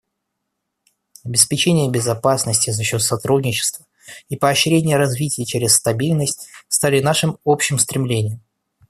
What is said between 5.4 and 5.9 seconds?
через